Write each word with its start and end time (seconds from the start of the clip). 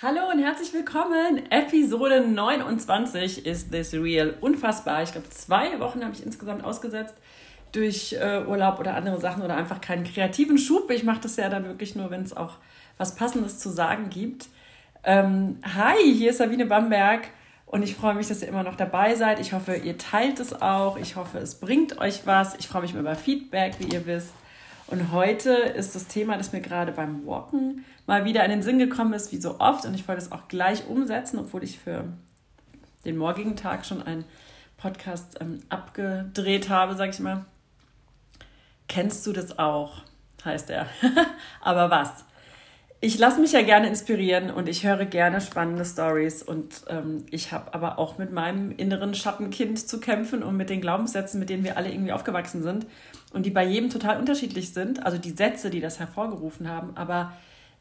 Hallo 0.00 0.30
und 0.30 0.38
herzlich 0.38 0.72
willkommen. 0.72 1.50
Episode 1.50 2.20
29 2.20 3.44
ist 3.44 3.72
This 3.72 3.92
Real. 3.94 4.32
Unfassbar. 4.40 5.02
Ich 5.02 5.10
glaube, 5.10 5.28
zwei 5.30 5.80
Wochen 5.80 6.04
habe 6.04 6.14
ich 6.14 6.24
insgesamt 6.24 6.62
ausgesetzt 6.62 7.16
durch 7.72 8.12
äh, 8.12 8.44
Urlaub 8.46 8.78
oder 8.78 8.94
andere 8.94 9.20
Sachen 9.20 9.42
oder 9.42 9.56
einfach 9.56 9.80
keinen 9.80 10.04
kreativen 10.04 10.56
Schub. 10.56 10.88
Ich 10.92 11.02
mache 11.02 11.22
das 11.22 11.34
ja 11.34 11.48
dann 11.48 11.64
wirklich 11.64 11.96
nur, 11.96 12.12
wenn 12.12 12.22
es 12.22 12.32
auch 12.32 12.58
was 12.96 13.16
Passendes 13.16 13.58
zu 13.58 13.70
sagen 13.70 14.08
gibt. 14.08 14.46
Ähm, 15.02 15.58
hi, 15.64 15.96
hier 16.14 16.30
ist 16.30 16.38
Sabine 16.38 16.66
Bamberg 16.66 17.30
und 17.66 17.82
ich 17.82 17.96
freue 17.96 18.14
mich, 18.14 18.28
dass 18.28 18.40
ihr 18.40 18.46
immer 18.46 18.62
noch 18.62 18.76
dabei 18.76 19.16
seid. 19.16 19.40
Ich 19.40 19.52
hoffe, 19.52 19.74
ihr 19.74 19.98
teilt 19.98 20.38
es 20.38 20.62
auch. 20.62 20.96
Ich 20.96 21.16
hoffe, 21.16 21.38
es 21.38 21.56
bringt 21.56 21.98
euch 21.98 22.24
was. 22.24 22.54
Ich 22.60 22.68
freue 22.68 22.82
mich 22.82 22.94
über 22.94 23.16
Feedback, 23.16 23.74
wie 23.80 23.92
ihr 23.92 24.06
wisst. 24.06 24.32
Und 24.88 25.12
heute 25.12 25.50
ist 25.52 25.94
das 25.94 26.06
Thema, 26.06 26.38
das 26.38 26.52
mir 26.52 26.60
gerade 26.60 26.92
beim 26.92 27.26
Walken 27.26 27.84
mal 28.06 28.24
wieder 28.24 28.42
in 28.44 28.50
den 28.50 28.62
Sinn 28.62 28.78
gekommen 28.78 29.12
ist, 29.12 29.32
wie 29.32 29.40
so 29.40 29.60
oft. 29.60 29.84
Und 29.84 29.94
ich 29.94 30.08
wollte 30.08 30.22
es 30.22 30.32
auch 30.32 30.48
gleich 30.48 30.86
umsetzen, 30.86 31.38
obwohl 31.38 31.62
ich 31.62 31.78
für 31.78 32.04
den 33.04 33.18
morgigen 33.18 33.54
Tag 33.54 33.84
schon 33.84 34.02
einen 34.02 34.24
Podcast 34.78 35.36
ähm, 35.40 35.60
abgedreht 35.68 36.70
habe, 36.70 36.96
sag 36.96 37.10
ich 37.10 37.20
mal. 37.20 37.44
Kennst 38.88 39.26
du 39.26 39.32
das 39.34 39.58
auch? 39.58 40.02
Heißt 40.42 40.70
er. 40.70 40.86
Aber 41.60 41.90
was? 41.90 42.24
Ich 43.00 43.16
lasse 43.18 43.40
mich 43.40 43.52
ja 43.52 43.62
gerne 43.62 43.86
inspirieren 43.86 44.50
und 44.50 44.68
ich 44.68 44.84
höre 44.84 45.04
gerne 45.04 45.40
spannende 45.40 45.84
Stories 45.84 46.42
und 46.42 46.82
ähm, 46.88 47.24
ich 47.30 47.52
habe 47.52 47.72
aber 47.72 47.98
auch 47.98 48.18
mit 48.18 48.32
meinem 48.32 48.72
inneren 48.72 49.14
Schattenkind 49.14 49.78
zu 49.78 50.00
kämpfen 50.00 50.42
und 50.42 50.56
mit 50.56 50.68
den 50.68 50.80
Glaubenssätzen, 50.80 51.38
mit 51.38 51.48
denen 51.48 51.62
wir 51.62 51.76
alle 51.76 51.92
irgendwie 51.92 52.12
aufgewachsen 52.12 52.62
sind 52.62 52.86
und 53.32 53.46
die 53.46 53.50
bei 53.50 53.64
jedem 53.64 53.88
total 53.88 54.18
unterschiedlich 54.18 54.72
sind. 54.72 55.06
Also 55.06 55.16
die 55.16 55.30
Sätze, 55.30 55.70
die 55.70 55.80
das 55.80 56.00
hervorgerufen 56.00 56.68
haben, 56.68 56.96
aber 56.96 57.32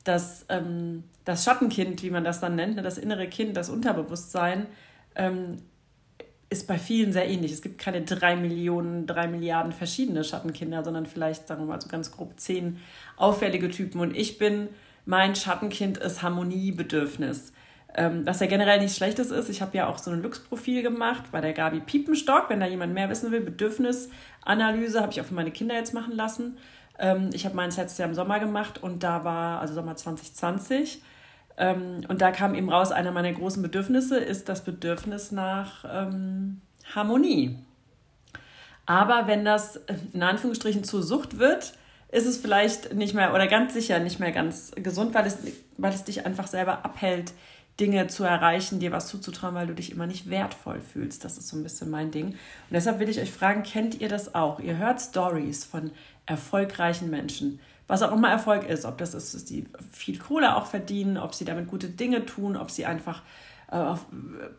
das, 0.04 0.46
ähm, 0.50 1.04
das 1.26 1.44
Schattenkind, 1.44 2.04
wie 2.04 2.12
man 2.12 2.24
das 2.24 2.40
dann 2.40 2.56
nennt, 2.56 2.76
ne, 2.76 2.84
das 2.84 3.00
innere 3.00 3.28
Kind, 3.28 3.58
das 3.58 3.72
Unterbewusstsein, 3.72 4.68
ähm, 5.16 5.58
ist 6.50 6.68
bei 6.68 6.78
vielen 6.78 7.12
sehr 7.12 7.28
ähnlich. 7.28 7.52
Es 7.52 7.62
gibt 7.62 7.80
keine 7.80 8.04
drei 8.04 8.36
Millionen, 8.36 9.08
drei 9.08 9.28
Milliarden 9.28 9.74
verschiedene 9.74 10.24
Schattenkinder, 10.24 10.84
sondern 10.84 11.08
vielleicht, 11.08 11.48
sagen 11.48 11.64
wir 11.64 11.66
mal, 11.66 11.82
so 11.82 11.90
ganz 11.90 12.12
grob 12.12 12.40
zehn 12.40 12.78
auffällige 13.18 13.70
Typen. 13.70 14.00
Und 14.00 14.16
ich 14.16 14.38
bin 14.38 14.70
mein 15.08 15.36
Schattenkind 15.36 15.98
ist 15.98 16.22
Harmoniebedürfnis. 16.22 17.54
Ähm, 17.96 18.28
was 18.28 18.42
ja 18.42 18.48
generell 18.48 18.80
nichts 18.80 18.98
Schlechtes 18.98 19.32
ist. 19.32 19.50
Ich 19.50 19.62
habe 19.62 19.76
ja 19.76 19.88
auch 19.88 19.98
so 19.98 20.12
ein 20.12 20.22
Lux-Profil 20.22 20.84
gemacht 20.84 21.24
bei 21.32 21.42
der 21.42 21.54
Gabi 21.54 21.80
Piepenstock. 21.80 22.50
Wenn 22.50 22.60
da 22.60 22.68
jemand 22.68 22.94
mehr 22.94 23.10
wissen 23.10 23.32
will, 23.32 23.42
Bedürfnisanalyse 23.42 25.02
habe 25.02 25.12
ich 25.12 25.22
auch 25.22 25.26
für 25.26 25.34
meine 25.34 25.52
Kinder 25.52 25.76
jetzt 25.76 25.94
machen 25.94 26.16
lassen. 26.16 26.58
Ähm, 27.00 27.30
ich 27.34 27.46
habe 27.46 27.56
meins 27.56 27.78
letztes 27.78 27.98
Jahr 27.98 28.10
im 28.10 28.16
Sommer 28.16 28.40
gemacht 28.40 28.84
und 28.84 29.02
da 29.02 29.24
war, 29.24 29.62
also 29.62 29.74
Sommer 29.74 29.96
2020. 29.96 31.02
Ähm, 31.58 32.02
und 32.08 32.22
da 32.22 32.32
kam 32.32 32.54
eben 32.54 32.70
raus, 32.70 32.92
einer 32.92 33.12
meiner 33.12 33.32
großen 33.32 33.64
Bedürfnisse 33.64 34.20
ist 34.20 34.50
das 34.50 34.64
Bedürfnis 34.64 35.32
nach 35.32 35.86
ähm, 35.90 36.62
Harmonie. 36.94 37.58
Aber 38.86 39.28
wenn 39.28 39.46
das 39.46 39.80
in 40.14 40.22
Anführungsstrichen 40.22 40.84
zur 40.84 41.02
Sucht 41.02 41.40
wird, 41.40 41.74
ist 42.10 42.26
es 42.26 42.38
vielleicht 42.38 42.94
nicht 42.94 43.14
mehr 43.14 43.34
oder 43.34 43.48
ganz 43.48 43.74
sicher 43.74 44.00
nicht 44.00 44.20
mehr 44.20 44.32
ganz 44.32 44.72
gesund, 44.76 45.14
weil 45.14 45.26
es, 45.26 45.38
weil 45.78 45.94
es 45.94 46.04
dich 46.04 46.26
einfach 46.26 46.48
selber 46.48 46.86
abhält, 46.86 47.34
Dinge 47.80 48.08
zu 48.08 48.24
erreichen, 48.24 48.80
dir 48.80 48.92
was 48.92 49.08
zuzutrauen, 49.08 49.54
weil 49.54 49.68
du 49.68 49.76
dich 49.76 49.92
immer 49.92 50.08
nicht 50.08 50.30
wertvoll 50.30 50.82
fühlst. 50.82 51.24
Das 51.24 51.38
ist 51.38 51.48
so 51.48 51.58
ein 51.58 51.64
bisschen 51.64 51.92
mein 51.92 52.10
Ding. 52.10 52.28
Und 52.28 52.38
deshalb 52.72 53.00
will 53.00 53.10
ich 53.10 53.20
euch 53.20 53.32
fragen, 53.32 53.64
kennt 53.64 54.02
ihr 54.02 54.10
das 54.10 54.34
auch? 54.34 54.60
Ihr 54.60 54.78
hört 54.78 55.00
Stories 55.00 55.64
von 55.64 55.92
erfolgreichen 56.26 57.10
Menschen, 57.10 57.60
was 57.88 58.02
auch 58.02 58.12
immer 58.12 58.30
Erfolg 58.30 58.68
ist, 58.68 58.86
ob 58.86 58.98
das 58.98 59.14
ist, 59.14 59.34
dass 59.34 59.46
die 59.46 59.66
viel 59.92 60.18
Kohle 60.18 60.56
auch 60.56 60.66
verdienen, 60.66 61.18
ob 61.18 61.36
sie 61.36 61.46
damit 61.46 61.68
gute 61.68 61.88
Dinge 61.88 62.26
tun, 62.26 62.58
ob 62.58 62.72
sie 62.72 62.86
einfach 62.86 63.22
auf, 63.70 64.06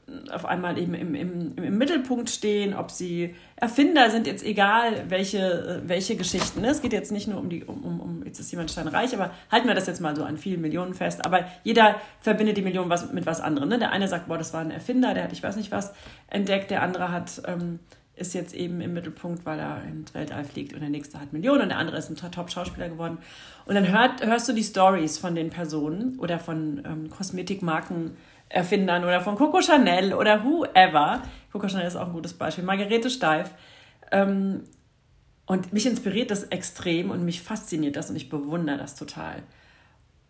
äh, 0.06 0.30
auf 0.30 0.44
einmal 0.44 0.76
eben 0.78 0.92
im, 0.92 1.14
im, 1.14 1.56
im 1.56 1.78
Mittelpunkt 1.78 2.28
stehen, 2.28 2.74
ob 2.74 2.90
sie 2.90 3.34
Erfinder 3.56 4.10
sind, 4.10 4.26
jetzt 4.26 4.44
egal, 4.44 5.04
welche, 5.08 5.38
äh, 5.38 5.88
welche 5.88 6.16
Geschichten. 6.16 6.60
Ne? 6.60 6.68
Es 6.68 6.82
geht 6.82 6.92
jetzt 6.92 7.10
nicht 7.10 7.26
nur 7.26 7.38
um 7.38 7.48
die, 7.48 7.64
um, 7.64 7.82
um, 7.84 8.00
um 8.00 8.22
jetzt 8.24 8.38
ist 8.38 8.50
jemand 8.50 8.70
steinreich, 8.70 9.14
aber 9.14 9.30
halten 9.50 9.66
wir 9.66 9.74
das 9.74 9.86
jetzt 9.86 10.00
mal 10.00 10.14
so 10.14 10.24
an 10.24 10.36
vielen 10.36 10.60
Millionen 10.60 10.92
fest. 10.92 11.24
Aber 11.24 11.46
jeder 11.64 11.96
verbindet 12.20 12.58
die 12.58 12.62
Millionen 12.62 12.90
was, 12.90 13.10
mit 13.12 13.24
was 13.24 13.40
anderem. 13.40 13.70
Ne? 13.70 13.78
Der 13.78 13.92
eine 13.92 14.08
sagt, 14.08 14.28
boah, 14.28 14.36
das 14.36 14.52
war 14.52 14.60
ein 14.60 14.70
Erfinder, 14.70 15.14
der 15.14 15.24
hat 15.24 15.32
ich 15.32 15.42
weiß 15.42 15.56
nicht 15.56 15.72
was 15.72 15.92
entdeckt, 16.28 16.70
der 16.70 16.82
andere 16.82 17.10
hat. 17.10 17.42
Ähm, 17.46 17.78
ist 18.18 18.34
jetzt 18.34 18.52
eben 18.52 18.80
im 18.80 18.94
Mittelpunkt, 18.94 19.46
weil 19.46 19.60
er 19.60 19.84
ins 19.84 20.12
Weltall 20.12 20.44
fliegt 20.44 20.74
und 20.74 20.80
der 20.80 20.88
nächste 20.88 21.20
hat 21.20 21.32
Millionen 21.32 21.62
und 21.62 21.68
der 21.68 21.78
andere 21.78 21.98
ist 21.98 22.10
ein 22.10 22.16
Top-Schauspieler 22.16 22.88
geworden. 22.88 23.18
Und 23.64 23.76
dann 23.76 23.88
hört, 23.88 24.26
hörst 24.26 24.48
du 24.48 24.52
die 24.52 24.64
Stories 24.64 25.18
von 25.18 25.36
den 25.36 25.50
Personen 25.50 26.18
oder 26.18 26.40
von 26.40 26.82
ähm, 26.84 27.10
Kosmetikmarken, 27.10 28.16
Erfindern 28.48 29.04
oder 29.04 29.20
von 29.20 29.36
Coco 29.36 29.60
Chanel 29.60 30.14
oder 30.14 30.42
whoever. 30.44 31.22
Coco 31.52 31.68
Chanel 31.68 31.86
ist 31.86 31.96
auch 31.96 32.06
ein 32.06 32.12
gutes 32.12 32.34
Beispiel. 32.34 32.64
Margarete 32.64 33.10
Steif. 33.10 33.50
Ähm, 34.10 34.64
und 35.46 35.72
mich 35.72 35.86
inspiriert 35.86 36.30
das 36.30 36.44
extrem 36.44 37.10
und 37.10 37.24
mich 37.24 37.40
fasziniert 37.42 37.96
das 37.96 38.10
und 38.10 38.16
ich 38.16 38.28
bewundere 38.28 38.76
das 38.76 38.94
total. 38.94 39.42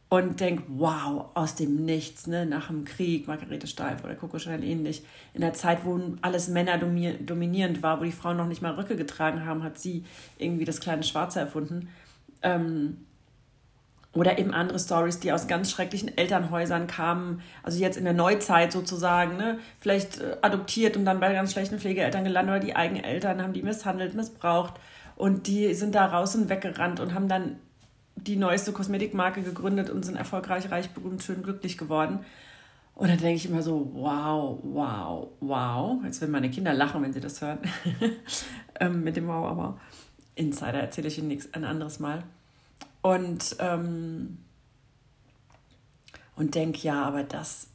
Und 0.09 0.41
denke, 0.41 0.63
wow, 0.69 1.27
aus 1.35 1.55
dem 1.55 1.85
Nichts, 1.85 2.27
ne, 2.27 2.47
nach 2.47 2.69
dem 2.69 2.85
Krieg, 2.85 3.27
Margarete 3.27 3.67
Steif 3.67 4.05
oder 4.05 4.15
Coco 4.15 4.39
Chanel 4.39 4.65
ähnlich, 4.65 5.03
in 5.35 5.43
der 5.43 5.55
Zeit, 5.55 5.85
wo 5.85 6.01
alles 6.23 6.49
Männer 6.49 6.79
dominierend 6.79 7.83
war, 7.83 8.01
wo 8.01 8.05
die 8.05 8.13
Frauen 8.13 8.37
noch 8.37 8.47
nicht 8.47 8.63
mal 8.63 8.73
Röcke 8.73 8.97
getragen 8.97 9.45
haben, 9.45 9.63
hat 9.63 9.79
sie 9.79 10.05
irgendwie 10.39 10.65
das 10.65 10.81
kleine 10.81 11.03
Schwarze 11.03 11.41
erfunden. 11.41 11.89
Ähm, 12.43 13.08
oder 14.19 14.39
eben 14.39 14.53
andere 14.53 14.79
Stories, 14.79 15.21
die 15.21 15.33
aus 15.33 15.47
ganz 15.47 15.71
schrecklichen 15.71 16.17
Elternhäusern 16.17 16.87
kamen, 16.87 17.41
also 17.63 17.79
jetzt 17.79 17.97
in 17.97 18.05
der 18.05 18.15
Neuzeit 18.15 18.73
sozusagen, 18.73 19.37
ne? 19.37 19.59
vielleicht 19.79 20.21
äh, 20.21 20.37
adoptiert 20.43 20.97
und 20.97 21.05
dann 21.05 21.21
bei 21.21 21.33
ganz 21.33 21.53
schlechten 21.53 21.79
Pflegeeltern 21.79 22.25
gelandet 22.25 22.57
oder 22.57 22.65
die 22.65 22.77
eigenen 22.77 23.05
Eltern 23.05 23.41
haben 23.43 23.53
die 23.53 23.63
misshandelt, 23.63 24.15
missbraucht 24.15 24.75
und 25.15 25.47
die 25.47 25.73
sind 25.75 25.95
da 25.95 26.07
raus 26.07 26.35
und 26.35 26.49
weggerannt 26.49 26.99
und 26.99 27.15
haben 27.15 27.29
dann 27.29 27.59
die 28.17 28.37
neueste 28.37 28.73
Kosmetikmarke 28.73 29.43
gegründet 29.43 29.91
und 29.91 30.05
sind 30.05 30.17
erfolgreich, 30.17 30.71
reich, 30.71 30.91
berühmt, 30.91 31.23
schön, 31.23 31.43
glücklich 31.43 31.79
geworden. 31.79 32.21
Und 32.97 33.09
dann 33.09 33.19
denke 33.19 33.37
ich 33.37 33.49
immer 33.49 33.63
so, 33.63 33.93
wow, 33.95 34.59
wow, 34.65 35.29
wow. 35.39 36.01
Jetzt 36.05 36.21
werden 36.21 36.33
meine 36.33 36.51
Kinder 36.51 36.75
lachen, 36.75 37.01
wenn 37.01 37.13
sie 37.13 37.21
das 37.21 37.41
hören. 37.41 37.61
ähm, 38.81 39.05
mit 39.05 39.17
dem 39.17 39.29
Wow, 39.29 39.47
aber 39.47 39.81
Insider 40.35 40.81
erzähle 40.81 41.07
ich 41.07 41.19
Ihnen 41.19 41.29
nichts, 41.29 41.55
ein 41.55 41.65
anderes 41.65 42.01
Mal. 42.01 42.25
Und, 43.09 43.57
ähm, 43.59 44.37
und 46.37 46.55
denke, 46.55 46.81
ja, 46.81 47.05
aber 47.05 47.23
das, 47.23 47.69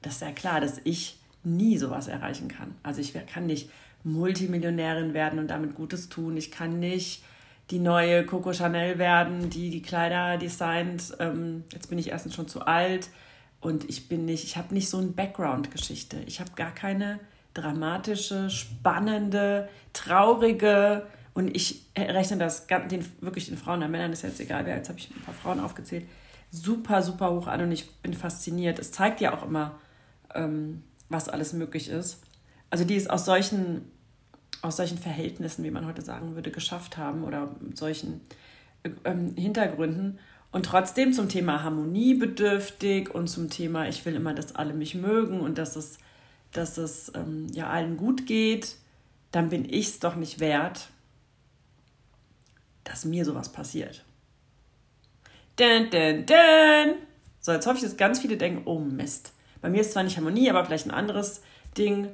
das 0.00 0.14
ist 0.14 0.22
ja 0.22 0.32
klar, 0.32 0.60
dass 0.60 0.80
ich 0.82 1.20
nie 1.44 1.78
sowas 1.78 2.08
erreichen 2.08 2.48
kann. 2.48 2.74
Also 2.82 3.00
ich 3.00 3.14
kann 3.26 3.46
nicht 3.46 3.70
Multimillionärin 4.02 5.14
werden 5.14 5.38
und 5.38 5.46
damit 5.48 5.76
Gutes 5.76 6.08
tun. 6.08 6.36
Ich 6.36 6.50
kann 6.50 6.80
nicht 6.80 7.22
die 7.70 7.78
neue 7.78 8.26
Coco 8.26 8.52
Chanel 8.52 8.98
werden, 8.98 9.50
die 9.50 9.70
die 9.70 9.82
Kleider 9.82 10.36
designt. 10.36 11.16
Ähm, 11.20 11.62
jetzt 11.72 11.88
bin 11.88 11.98
ich 11.98 12.08
erstens 12.08 12.34
schon 12.34 12.48
zu 12.48 12.62
alt 12.62 13.08
und 13.60 13.88
ich 13.88 14.08
bin 14.08 14.24
nicht, 14.24 14.42
ich 14.42 14.56
habe 14.56 14.74
nicht 14.74 14.88
so 14.88 14.98
eine 14.98 15.08
Background-Geschichte. 15.08 16.16
Ich 16.26 16.40
habe 16.40 16.50
gar 16.56 16.72
keine 16.72 17.20
dramatische, 17.54 18.50
spannende, 18.50 19.68
traurige 19.92 21.06
und 21.34 21.54
ich 21.56 21.86
rechne 21.96 22.36
das 22.36 22.66
den, 22.66 23.06
wirklich 23.20 23.46
den 23.46 23.56
Frauen, 23.56 23.80
den 23.80 23.90
Männern 23.90 24.12
ist 24.12 24.22
jetzt 24.22 24.40
egal, 24.40 24.66
wer, 24.66 24.76
jetzt 24.76 24.88
habe 24.88 24.98
ich 24.98 25.10
ein 25.10 25.22
paar 25.22 25.34
Frauen 25.34 25.60
aufgezählt, 25.60 26.04
super, 26.50 27.02
super 27.02 27.30
hoch 27.32 27.46
an 27.46 27.62
und 27.62 27.72
ich 27.72 27.90
bin 27.96 28.12
fasziniert. 28.12 28.78
Es 28.78 28.92
zeigt 28.92 29.20
ja 29.20 29.34
auch 29.34 29.42
immer, 29.42 29.78
ähm, 30.34 30.82
was 31.08 31.28
alles 31.28 31.54
möglich 31.54 31.88
ist. 31.88 32.22
Also 32.70 32.84
die 32.84 32.96
es 32.96 33.08
aus 33.08 33.24
solchen, 33.24 33.90
aus 34.60 34.76
solchen 34.76 34.98
Verhältnissen, 34.98 35.64
wie 35.64 35.70
man 35.70 35.86
heute 35.86 36.02
sagen 36.02 36.34
würde, 36.34 36.50
geschafft 36.50 36.98
haben 36.98 37.24
oder 37.24 37.54
mit 37.60 37.78
solchen 37.78 38.20
ähm, 39.04 39.34
Hintergründen. 39.36 40.18
Und 40.50 40.66
trotzdem 40.66 41.14
zum 41.14 41.30
Thema 41.30 41.62
harmoniebedürftig 41.62 43.14
und 43.14 43.28
zum 43.28 43.48
Thema, 43.48 43.88
ich 43.88 44.04
will 44.04 44.14
immer, 44.14 44.34
dass 44.34 44.54
alle 44.54 44.74
mich 44.74 44.94
mögen 44.94 45.40
und 45.40 45.56
dass 45.56 45.76
es, 45.76 45.98
dass 46.52 46.76
es 46.76 47.10
ähm, 47.14 47.46
ja 47.54 47.70
allen 47.70 47.96
gut 47.96 48.26
geht, 48.26 48.76
dann 49.30 49.48
bin 49.48 49.64
ich 49.64 49.88
es 49.88 49.98
doch 49.98 50.14
nicht 50.14 50.40
wert, 50.40 50.88
dass 52.84 53.04
mir 53.04 53.24
sowas 53.24 53.50
passiert. 53.50 54.04
Dun, 55.56 55.90
dun, 55.90 56.26
dun. 56.26 56.96
So, 57.40 57.52
jetzt 57.52 57.66
hoffe 57.66 57.76
ich, 57.76 57.82
dass 57.82 57.96
ganz 57.96 58.20
viele 58.20 58.36
denken, 58.36 58.62
oh 58.64 58.78
Mist. 58.78 59.32
Bei 59.60 59.68
mir 59.68 59.80
ist 59.80 59.92
zwar 59.92 60.02
nicht 60.02 60.16
Harmonie, 60.16 60.50
aber 60.50 60.64
vielleicht 60.64 60.86
ein 60.86 60.92
anderes 60.92 61.42
Ding. 61.76 62.08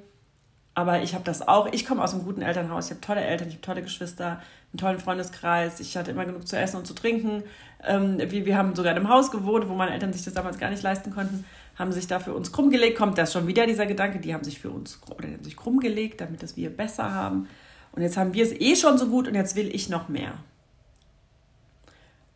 Aber 0.74 1.02
ich 1.02 1.14
habe 1.14 1.24
das 1.24 1.46
auch. 1.46 1.72
Ich 1.72 1.86
komme 1.86 2.02
aus 2.04 2.14
einem 2.14 2.24
guten 2.24 2.42
Elternhaus. 2.42 2.86
Ich 2.86 2.90
habe 2.92 3.00
tolle 3.00 3.22
Eltern, 3.22 3.48
ich 3.48 3.54
habe 3.54 3.62
tolle 3.62 3.82
Geschwister, 3.82 4.40
einen 4.72 4.78
tollen 4.78 4.98
Freundeskreis. 4.98 5.80
Ich 5.80 5.96
hatte 5.96 6.12
immer 6.12 6.24
genug 6.24 6.46
zu 6.46 6.56
essen 6.56 6.76
und 6.76 6.86
zu 6.86 6.94
trinken. 6.94 7.42
Ähm, 7.84 8.18
wir, 8.18 8.46
wir 8.46 8.56
haben 8.56 8.74
sogar 8.76 8.92
in 8.92 8.98
einem 8.98 9.08
Haus 9.08 9.30
gewohnt, 9.30 9.68
wo 9.68 9.74
meine 9.74 9.92
Eltern 9.92 10.12
sich 10.12 10.24
das 10.24 10.34
damals 10.34 10.58
gar 10.58 10.70
nicht 10.70 10.82
leisten 10.82 11.10
konnten, 11.12 11.44
haben 11.76 11.90
sich 11.90 12.06
da 12.06 12.20
für 12.20 12.32
uns 12.32 12.52
krumm 12.52 12.70
gelegt. 12.70 12.96
Kommt 12.96 13.18
das 13.18 13.32
schon 13.32 13.46
wieder, 13.46 13.66
dieser 13.66 13.86
Gedanke? 13.86 14.20
Die 14.20 14.34
haben 14.34 14.44
sich 14.44 14.60
für 14.60 14.70
uns 14.70 15.00
oder 15.10 15.28
haben 15.28 15.42
sich 15.42 15.56
krumm 15.56 15.80
gelegt, 15.80 16.20
damit 16.20 16.42
das 16.42 16.56
wir 16.56 16.70
besser 16.70 17.12
haben. 17.12 17.48
Und 17.92 18.02
jetzt 18.02 18.16
haben 18.16 18.34
wir 18.34 18.44
es 18.44 18.52
eh 18.52 18.76
schon 18.76 18.98
so 18.98 19.08
gut 19.08 19.26
und 19.26 19.34
jetzt 19.34 19.56
will 19.56 19.74
ich 19.74 19.88
noch 19.88 20.08
mehr. 20.08 20.34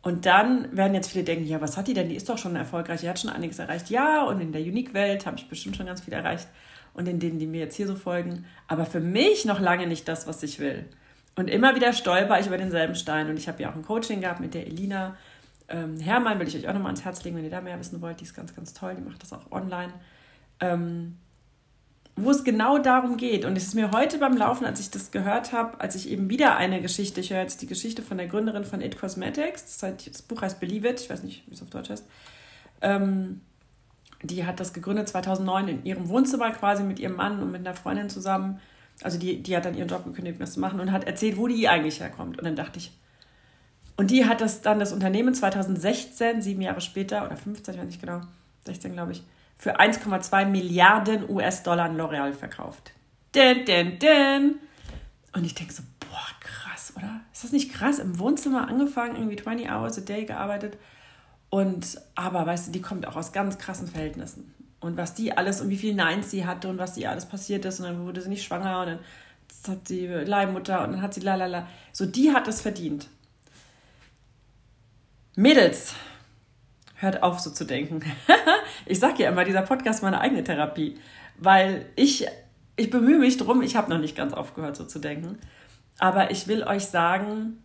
Und 0.03 0.25
dann 0.25 0.75
werden 0.75 0.93
jetzt 0.93 1.11
viele 1.11 1.23
denken, 1.23 1.45
ja, 1.45 1.61
was 1.61 1.77
hat 1.77 1.87
die 1.87 1.93
denn? 1.93 2.09
Die 2.09 2.15
ist 2.15 2.27
doch 2.27 2.37
schon 2.37 2.57
erfolgreich, 2.57 2.99
die 2.99 3.09
hat 3.09 3.19
schon 3.19 3.29
einiges 3.29 3.57
erreicht. 3.57 3.89
Ja, 3.89 4.23
und 4.23 4.41
in 4.41 4.51
der 4.51 4.61
Unique-Welt 4.61 5.25
habe 5.25 5.37
ich 5.37 5.47
bestimmt 5.47 5.77
schon 5.77 5.85
ganz 5.85 6.01
viel 6.01 6.13
erreicht. 6.13 6.47
Und 6.93 7.07
in 7.07 7.19
denen, 7.19 7.39
die 7.39 7.47
mir 7.47 7.61
jetzt 7.61 7.75
hier 7.75 7.87
so 7.87 7.95
folgen. 7.95 8.45
Aber 8.67 8.85
für 8.85 8.99
mich 8.99 9.45
noch 9.45 9.61
lange 9.61 9.87
nicht 9.87 10.07
das, 10.07 10.27
was 10.27 10.43
ich 10.43 10.59
will. 10.59 10.85
Und 11.35 11.49
immer 11.49 11.75
wieder 11.75 11.93
stolper 11.93 12.37
ich 12.39 12.47
über 12.47 12.57
denselben 12.57 12.95
Stein. 12.95 13.29
Und 13.29 13.37
ich 13.37 13.47
habe 13.47 13.63
ja 13.63 13.71
auch 13.71 13.75
ein 13.75 13.81
Coaching 13.81 14.21
gehabt 14.21 14.41
mit 14.41 14.53
der 14.53 14.67
Elina 14.67 15.15
ähm, 15.69 15.97
Hermann, 15.99 16.37
will 16.37 16.47
ich 16.49 16.57
euch 16.57 16.67
auch 16.67 16.73
nochmal 16.73 16.89
ans 16.89 17.05
Herz 17.05 17.23
legen, 17.23 17.37
wenn 17.37 17.45
ihr 17.45 17.49
da 17.49 17.61
mehr 17.61 17.79
wissen 17.79 18.01
wollt. 18.01 18.19
Die 18.19 18.25
ist 18.25 18.35
ganz, 18.35 18.53
ganz 18.53 18.73
toll, 18.73 18.95
die 18.95 19.01
macht 19.01 19.23
das 19.23 19.31
auch 19.31 19.51
online. 19.51 19.93
Ähm, 20.59 21.17
wo 22.15 22.29
es 22.29 22.43
genau 22.43 22.77
darum 22.77 23.17
geht. 23.17 23.45
Und 23.45 23.55
es 23.57 23.63
ist 23.63 23.73
mir 23.73 23.91
heute 23.91 24.19
beim 24.19 24.37
Laufen, 24.37 24.65
als 24.65 24.79
ich 24.79 24.91
das 24.91 25.11
gehört 25.11 25.51
habe, 25.51 25.79
als 25.79 25.95
ich 25.95 26.09
eben 26.09 26.29
wieder 26.29 26.57
eine 26.57 26.81
Geschichte, 26.81 27.21
ich 27.21 27.31
höre 27.31 27.41
jetzt 27.41 27.61
die 27.61 27.67
Geschichte 27.67 28.01
von 28.03 28.17
der 28.17 28.27
Gründerin 28.27 28.65
von 28.65 28.81
It 28.81 28.99
Cosmetics, 28.99 29.65
das, 29.65 29.83
heißt, 29.83 30.09
das 30.09 30.21
Buch 30.21 30.41
heißt 30.41 30.59
Believe 30.59 30.87
It, 30.87 31.01
ich 31.01 31.09
weiß 31.09 31.23
nicht, 31.23 31.43
wie 31.47 31.53
es 31.55 31.61
auf 31.61 31.69
Deutsch 31.69 31.89
heißt. 31.89 32.05
Ähm, 32.81 33.41
die 34.21 34.45
hat 34.45 34.59
das 34.59 34.73
gegründet 34.73 35.09
2009 35.09 35.67
in 35.67 35.85
ihrem 35.85 36.07
Wohnzimmer 36.07 36.51
quasi 36.51 36.83
mit 36.83 36.99
ihrem 36.99 37.15
Mann 37.15 37.41
und 37.41 37.51
mit 37.51 37.61
einer 37.61 37.75
Freundin 37.75 38.09
zusammen. 38.09 38.59
Also 39.01 39.17
die, 39.17 39.41
die 39.41 39.55
hat 39.55 39.65
dann 39.65 39.75
ihren 39.75 39.87
Job 39.87 40.05
gekündigt, 40.05 40.35
um 40.35 40.41
das 40.41 40.53
zu 40.53 40.59
machen 40.59 40.79
und 40.79 40.91
hat 40.91 41.05
erzählt, 41.05 41.37
wo 41.37 41.47
die 41.47 41.67
eigentlich 41.67 41.99
herkommt. 41.99 42.37
Und 42.37 42.45
dann 42.45 42.55
dachte 42.55 42.77
ich, 42.77 42.91
und 43.97 44.11
die 44.11 44.25
hat 44.25 44.41
das 44.41 44.61
dann 44.61 44.79
das 44.79 44.93
Unternehmen 44.93 45.33
2016, 45.33 46.41
sieben 46.41 46.61
Jahre 46.61 46.81
später, 46.81 47.25
oder 47.25 47.37
15, 47.37 47.73
ich 47.73 47.79
weiß 47.79 47.87
nicht 47.87 48.01
genau, 48.01 48.21
16 48.65 48.93
glaube 48.93 49.11
ich, 49.11 49.23
für 49.63 49.79
1,2 49.79 50.45
Milliarden 50.47 51.29
US-Dollar 51.29 51.85
an 51.85 51.97
L'Oreal 51.97 52.33
verkauft. 52.33 52.91
Den, 53.33 53.63
den, 53.63 53.97
den. 53.97 54.55
Und 55.31 55.45
ich 55.45 55.55
denke 55.55 55.71
so, 55.71 55.83
boah, 56.01 56.27
krass, 56.41 56.91
oder? 56.97 57.21
Ist 57.31 57.45
das 57.45 57.53
nicht 57.53 57.71
krass? 57.71 57.99
Im 57.99 58.19
Wohnzimmer 58.19 58.67
angefangen, 58.67 59.15
irgendwie 59.15 59.37
20 59.37 59.71
hours 59.71 59.97
a 59.97 60.01
day 60.01 60.25
gearbeitet. 60.25 60.77
Und, 61.49 61.97
aber 62.13 62.45
weißt 62.45 62.67
du, 62.67 62.71
die 62.73 62.81
kommt 62.81 63.07
auch 63.07 63.15
aus 63.15 63.31
ganz 63.31 63.57
krassen 63.57 63.87
Verhältnissen. 63.87 64.53
Und 64.81 64.97
was 64.97 65.13
die 65.13 65.31
alles 65.31 65.61
und 65.61 65.69
wie 65.69 65.77
viel 65.77 65.95
Neins 65.95 66.29
sie 66.29 66.45
hatte 66.45 66.67
und 66.67 66.77
was 66.77 66.97
ihr 66.97 67.09
alles 67.09 67.25
passiert 67.25 67.63
ist. 67.63 67.79
Und 67.79 67.85
dann 67.85 68.05
wurde 68.05 68.19
sie 68.19 68.27
nicht 68.27 68.43
schwanger 68.43 68.81
und 68.81 68.87
dann 68.87 68.99
hat 69.69 69.87
sie 69.87 70.07
Leihmutter 70.07 70.83
und 70.83 70.91
dann 70.91 71.01
hat 71.01 71.13
sie 71.13 71.21
lalala. 71.21 71.69
So, 71.93 72.05
die 72.05 72.33
hat 72.33 72.49
es 72.49 72.59
verdient. 72.59 73.07
Mädels, 75.37 75.95
hört 76.95 77.23
auf 77.23 77.39
so 77.39 77.51
zu 77.51 77.65
denken. 77.65 78.01
ich 78.85 78.99
sage 78.99 79.23
ja 79.23 79.29
immer, 79.29 79.43
dieser 79.43 79.61
Podcast 79.61 79.99
ist 79.99 80.03
meine 80.03 80.21
eigene 80.21 80.43
Therapie, 80.43 80.97
weil 81.37 81.85
ich, 81.95 82.27
ich 82.75 82.89
bemühe 82.89 83.19
mich 83.19 83.37
drum, 83.37 83.61
ich 83.61 83.75
habe 83.75 83.89
noch 83.91 83.99
nicht 83.99 84.15
ganz 84.15 84.33
aufgehört 84.33 84.75
so 84.75 84.85
zu 84.85 84.99
denken, 84.99 85.37
aber 85.99 86.31
ich 86.31 86.47
will 86.47 86.63
euch 86.63 86.85
sagen, 86.85 87.63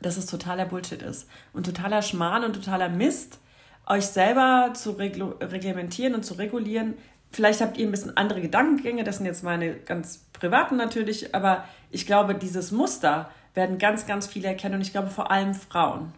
dass 0.00 0.16
es 0.16 0.26
totaler 0.26 0.66
Bullshit 0.66 1.02
ist 1.02 1.28
und 1.52 1.66
totaler 1.66 2.02
Schmarrn 2.02 2.44
und 2.44 2.54
totaler 2.54 2.88
Mist, 2.88 3.38
euch 3.86 4.06
selber 4.06 4.72
zu 4.74 4.92
reglementieren 4.92 6.14
und 6.14 6.24
zu 6.24 6.34
regulieren. 6.34 6.94
Vielleicht 7.32 7.60
habt 7.60 7.76
ihr 7.76 7.86
ein 7.86 7.90
bisschen 7.90 8.16
andere 8.16 8.40
Gedankengänge, 8.40 9.04
das 9.04 9.18
sind 9.18 9.26
jetzt 9.26 9.42
meine 9.42 9.74
ganz 9.74 10.26
privaten 10.32 10.76
natürlich, 10.76 11.34
aber 11.34 11.64
ich 11.90 12.06
glaube, 12.06 12.34
dieses 12.34 12.70
Muster 12.70 13.30
werden 13.54 13.78
ganz, 13.78 14.06
ganz 14.06 14.26
viele 14.26 14.48
erkennen 14.48 14.76
und 14.76 14.80
ich 14.82 14.92
glaube 14.92 15.08
vor 15.08 15.30
allem 15.30 15.54
Frauen. 15.54 16.12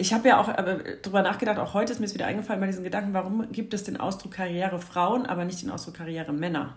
Ich 0.00 0.12
habe 0.12 0.28
ja 0.28 0.40
auch 0.40 0.48
äh, 0.48 0.96
darüber 1.02 1.22
nachgedacht, 1.22 1.58
auch 1.58 1.74
heute 1.74 1.92
ist 1.92 1.98
mir 1.98 2.06
es 2.06 2.14
wieder 2.14 2.26
eingefallen 2.26 2.60
bei 2.60 2.68
diesen 2.68 2.84
Gedanken, 2.84 3.14
warum 3.14 3.50
gibt 3.50 3.74
es 3.74 3.82
den 3.82 3.98
Ausdruck 3.98 4.32
Karriere 4.32 4.78
Frauen, 4.78 5.26
aber 5.26 5.44
nicht 5.44 5.60
den 5.60 5.70
Ausdruck 5.70 5.94
Karriere 5.94 6.32
Männer? 6.32 6.76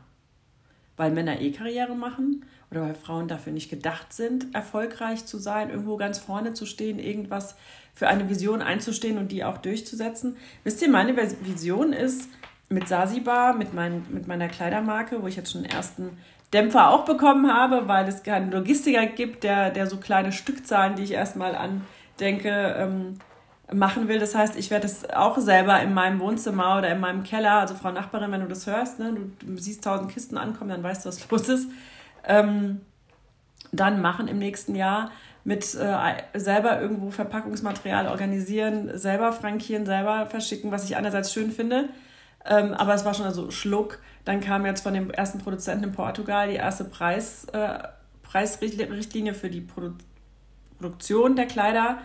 Weil 0.97 1.11
Männer 1.11 1.39
eh 1.39 1.51
Karriere 1.51 1.93
machen 1.93 2.43
oder 2.71 2.81
weil 2.81 2.95
Frauen 2.95 3.27
dafür 3.27 3.53
nicht 3.53 3.69
gedacht 3.69 4.11
sind, 4.11 4.55
erfolgreich 4.55 5.25
zu 5.27 5.37
sein, 5.37 5.69
irgendwo 5.69 5.97
ganz 5.97 6.17
vorne 6.17 6.53
zu 6.53 6.65
stehen, 6.65 6.97
irgendwas 6.97 7.55
für 7.93 8.07
eine 8.07 8.27
Vision 8.27 8.63
einzustehen 8.63 9.19
und 9.19 9.31
die 9.31 9.43
auch 9.43 9.59
durchzusetzen. 9.59 10.35
Wisst 10.63 10.81
ihr, 10.81 10.89
meine 10.89 11.15
Vision 11.15 11.93
ist 11.93 12.27
mit 12.69 12.87
Sasibar, 12.87 13.53
mit, 13.53 13.75
mein, 13.75 14.03
mit 14.09 14.27
meiner 14.27 14.47
Kleidermarke, 14.47 15.21
wo 15.21 15.27
ich 15.27 15.35
jetzt 15.35 15.51
schon 15.51 15.61
den 15.61 15.71
ersten 15.71 16.17
Dämpfer 16.53 16.89
auch 16.89 17.05
bekommen 17.05 17.53
habe, 17.53 17.87
weil 17.87 18.07
es 18.07 18.23
keinen 18.23 18.51
Logistiker 18.51 19.05
gibt, 19.05 19.43
der, 19.43 19.69
der 19.69 19.85
so 19.85 19.97
kleine 19.97 20.31
Stückzahlen, 20.31 20.95
die 20.95 21.03
ich 21.03 21.11
erstmal 21.11 21.55
an 21.55 21.81
denke, 22.21 22.75
ähm, 22.77 23.17
machen 23.73 24.07
will. 24.07 24.19
Das 24.19 24.35
heißt, 24.35 24.57
ich 24.57 24.69
werde 24.69 24.85
es 24.85 25.09
auch 25.09 25.37
selber 25.37 25.81
in 25.81 25.93
meinem 25.93 26.19
Wohnzimmer 26.19 26.77
oder 26.77 26.89
in 26.89 26.99
meinem 26.99 27.23
Keller, 27.23 27.53
also 27.53 27.75
Frau 27.75 27.91
Nachbarin, 27.91 28.31
wenn 28.31 28.41
du 28.41 28.47
das 28.47 28.67
hörst, 28.67 28.99
ne, 28.99 29.15
du, 29.39 29.57
siehst 29.57 29.83
tausend 29.83 30.11
Kisten 30.11 30.37
ankommen, 30.37 30.69
dann 30.69 30.83
weißt 30.83 31.05
du, 31.05 31.09
was 31.09 31.29
los 31.29 31.49
ist, 31.49 31.69
ähm, 32.25 32.81
dann 33.71 34.01
machen 34.01 34.27
im 34.27 34.37
nächsten 34.39 34.75
Jahr 34.75 35.11
mit 35.43 35.63
äh, 35.75 36.39
selber 36.39 36.81
irgendwo 36.81 37.09
Verpackungsmaterial 37.09 38.07
organisieren, 38.07 38.97
selber 38.97 39.31
frankieren, 39.33 39.85
selber 39.85 40.27
verschicken, 40.27 40.71
was 40.71 40.83
ich 40.83 40.95
einerseits 40.95 41.33
schön 41.33 41.51
finde, 41.51 41.89
ähm, 42.45 42.73
aber 42.73 42.93
es 42.93 43.05
war 43.05 43.13
schon 43.13 43.25
also 43.25 43.51
Schluck. 43.51 43.99
Dann 44.25 44.39
kam 44.39 44.65
jetzt 44.65 44.81
von 44.81 44.93
dem 44.93 45.09
ersten 45.09 45.39
Produzenten 45.39 45.85
in 45.85 45.91
Portugal 45.93 46.47
die 46.49 46.55
erste 46.55 46.83
Preis, 46.83 47.45
äh, 47.53 47.79
Preisrichtlinie 48.23 49.33
für 49.33 49.49
die 49.49 49.61
Produ 49.61 49.93
Produktion 50.81 51.35
der 51.35 51.45
Kleider, 51.45 51.99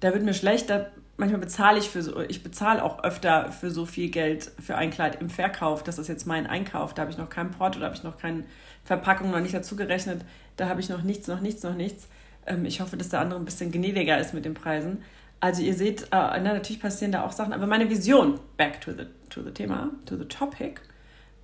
da 0.00 0.12
wird 0.12 0.22
mir 0.22 0.34
schlecht, 0.34 0.70
da 0.70 0.86
manchmal 1.16 1.40
bezahle 1.40 1.78
ich 1.78 1.88
für 1.88 2.02
so, 2.02 2.20
ich 2.20 2.42
bezahle 2.42 2.82
auch 2.82 3.02
öfter 3.04 3.52
für 3.52 3.70
so 3.70 3.86
viel 3.86 4.10
Geld 4.10 4.50
für 4.62 4.76
ein 4.76 4.90
Kleid 4.90 5.20
im 5.20 5.30
Verkauf. 5.30 5.82
Das 5.82 5.98
ist 5.98 6.08
jetzt 6.08 6.26
mein 6.26 6.46
Einkauf. 6.46 6.94
Da 6.94 7.02
habe 7.02 7.10
ich 7.10 7.18
noch 7.18 7.30
kein 7.30 7.50
Porto, 7.50 7.78
da 7.78 7.86
habe 7.86 7.96
ich 7.96 8.02
noch 8.02 8.18
keine 8.18 8.44
Verpackung 8.84 9.30
noch 9.30 9.40
nicht 9.40 9.54
dazu 9.54 9.76
gerechnet. 9.76 10.22
Da 10.56 10.68
habe 10.68 10.80
ich 10.80 10.88
noch 10.88 11.02
nichts, 11.02 11.28
noch 11.28 11.40
nichts, 11.40 11.62
noch 11.62 11.74
nichts. 11.74 12.08
Ähm, 12.46 12.64
ich 12.64 12.80
hoffe, 12.80 12.96
dass 12.96 13.08
der 13.08 13.20
andere 13.20 13.38
ein 13.38 13.44
bisschen 13.44 13.72
gnädiger 13.72 14.18
ist 14.18 14.34
mit 14.34 14.44
den 14.44 14.54
Preisen. 14.54 15.02
Also 15.40 15.62
ihr 15.62 15.74
seht, 15.74 16.04
äh, 16.04 16.06
na, 16.10 16.40
natürlich 16.40 16.80
passieren 16.80 17.12
da 17.12 17.24
auch 17.24 17.32
Sachen, 17.32 17.52
aber 17.52 17.66
meine 17.66 17.90
Vision, 17.90 18.40
back 18.56 18.80
to 18.80 18.92
the, 18.92 19.06
to 19.28 19.42
the 19.42 19.50
Thema, 19.50 19.90
to 20.06 20.16
the 20.16 20.24
topic, 20.24 20.80